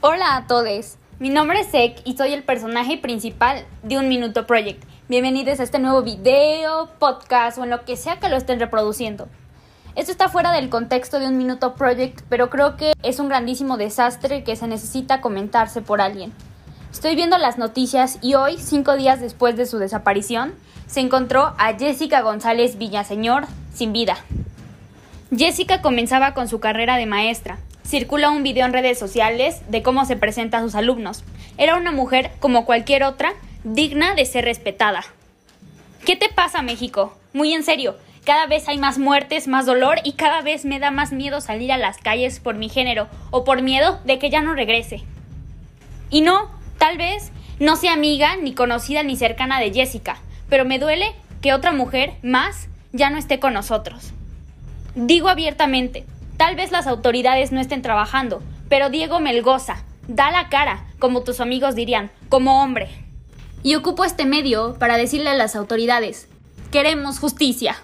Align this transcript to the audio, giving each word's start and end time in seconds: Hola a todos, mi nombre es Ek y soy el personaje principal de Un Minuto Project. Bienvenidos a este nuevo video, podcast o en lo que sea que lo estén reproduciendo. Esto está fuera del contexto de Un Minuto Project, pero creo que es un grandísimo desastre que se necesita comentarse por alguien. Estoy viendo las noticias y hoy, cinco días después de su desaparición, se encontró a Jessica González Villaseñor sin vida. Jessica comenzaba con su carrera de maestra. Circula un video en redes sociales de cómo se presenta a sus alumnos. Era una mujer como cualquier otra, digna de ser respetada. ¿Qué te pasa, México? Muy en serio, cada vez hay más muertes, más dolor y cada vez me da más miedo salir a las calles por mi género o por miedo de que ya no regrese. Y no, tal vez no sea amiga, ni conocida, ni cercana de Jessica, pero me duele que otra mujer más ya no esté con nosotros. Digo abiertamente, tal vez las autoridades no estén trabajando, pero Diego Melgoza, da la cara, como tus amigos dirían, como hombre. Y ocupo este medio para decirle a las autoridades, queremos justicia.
Hola 0.00 0.36
a 0.36 0.46
todos, 0.46 0.96
mi 1.18 1.28
nombre 1.28 1.58
es 1.58 1.74
Ek 1.74 2.02
y 2.04 2.16
soy 2.16 2.32
el 2.32 2.44
personaje 2.44 2.98
principal 2.98 3.64
de 3.82 3.98
Un 3.98 4.08
Minuto 4.08 4.46
Project. 4.46 4.84
Bienvenidos 5.08 5.58
a 5.58 5.64
este 5.64 5.80
nuevo 5.80 6.02
video, 6.02 6.88
podcast 7.00 7.58
o 7.58 7.64
en 7.64 7.70
lo 7.70 7.84
que 7.84 7.96
sea 7.96 8.20
que 8.20 8.28
lo 8.28 8.36
estén 8.36 8.60
reproduciendo. 8.60 9.26
Esto 9.96 10.12
está 10.12 10.28
fuera 10.28 10.52
del 10.52 10.68
contexto 10.68 11.18
de 11.18 11.26
Un 11.26 11.36
Minuto 11.36 11.74
Project, 11.74 12.20
pero 12.28 12.48
creo 12.48 12.76
que 12.76 12.92
es 13.02 13.18
un 13.18 13.28
grandísimo 13.28 13.76
desastre 13.76 14.44
que 14.44 14.54
se 14.54 14.68
necesita 14.68 15.20
comentarse 15.20 15.82
por 15.82 16.00
alguien. 16.00 16.32
Estoy 16.92 17.16
viendo 17.16 17.36
las 17.36 17.58
noticias 17.58 18.18
y 18.22 18.34
hoy, 18.34 18.56
cinco 18.58 18.96
días 18.96 19.20
después 19.20 19.56
de 19.56 19.66
su 19.66 19.78
desaparición, 19.78 20.54
se 20.86 21.00
encontró 21.00 21.56
a 21.58 21.76
Jessica 21.76 22.20
González 22.20 22.78
Villaseñor 22.78 23.46
sin 23.74 23.92
vida. 23.92 24.16
Jessica 25.36 25.82
comenzaba 25.82 26.34
con 26.34 26.46
su 26.46 26.60
carrera 26.60 26.98
de 26.98 27.06
maestra. 27.06 27.58
Circula 27.88 28.28
un 28.28 28.42
video 28.42 28.66
en 28.66 28.74
redes 28.74 28.98
sociales 28.98 29.62
de 29.70 29.82
cómo 29.82 30.04
se 30.04 30.14
presenta 30.14 30.58
a 30.58 30.60
sus 30.60 30.74
alumnos. 30.74 31.24
Era 31.56 31.78
una 31.78 31.90
mujer 31.90 32.30
como 32.38 32.66
cualquier 32.66 33.02
otra, 33.02 33.32
digna 33.64 34.14
de 34.14 34.26
ser 34.26 34.44
respetada. 34.44 35.02
¿Qué 36.04 36.14
te 36.14 36.28
pasa, 36.28 36.60
México? 36.60 37.16
Muy 37.32 37.54
en 37.54 37.64
serio, 37.64 37.96
cada 38.26 38.46
vez 38.46 38.68
hay 38.68 38.76
más 38.76 38.98
muertes, 38.98 39.48
más 39.48 39.64
dolor 39.64 40.00
y 40.04 40.12
cada 40.12 40.42
vez 40.42 40.66
me 40.66 40.78
da 40.80 40.90
más 40.90 41.12
miedo 41.12 41.40
salir 41.40 41.72
a 41.72 41.78
las 41.78 41.96
calles 41.96 42.40
por 42.40 42.56
mi 42.56 42.68
género 42.68 43.08
o 43.30 43.44
por 43.44 43.62
miedo 43.62 44.00
de 44.04 44.18
que 44.18 44.28
ya 44.28 44.42
no 44.42 44.52
regrese. 44.52 45.02
Y 46.10 46.20
no, 46.20 46.50
tal 46.76 46.98
vez 46.98 47.32
no 47.58 47.76
sea 47.76 47.94
amiga, 47.94 48.36
ni 48.36 48.52
conocida, 48.52 49.02
ni 49.02 49.16
cercana 49.16 49.60
de 49.60 49.72
Jessica, 49.72 50.18
pero 50.50 50.66
me 50.66 50.78
duele 50.78 51.14
que 51.40 51.54
otra 51.54 51.72
mujer 51.72 52.16
más 52.22 52.68
ya 52.92 53.08
no 53.08 53.16
esté 53.16 53.38
con 53.40 53.54
nosotros. 53.54 54.12
Digo 54.94 55.30
abiertamente, 55.30 56.04
tal 56.38 56.56
vez 56.56 56.72
las 56.72 56.86
autoridades 56.86 57.52
no 57.52 57.60
estén 57.60 57.82
trabajando, 57.82 58.42
pero 58.70 58.88
Diego 58.88 59.20
Melgoza, 59.20 59.84
da 60.06 60.30
la 60.30 60.48
cara, 60.48 60.86
como 60.98 61.22
tus 61.22 61.40
amigos 61.40 61.74
dirían, 61.74 62.10
como 62.30 62.62
hombre. 62.62 62.88
Y 63.62 63.74
ocupo 63.74 64.04
este 64.04 64.24
medio 64.24 64.76
para 64.78 64.96
decirle 64.96 65.28
a 65.28 65.34
las 65.34 65.56
autoridades, 65.56 66.28
queremos 66.70 67.18
justicia. 67.18 67.76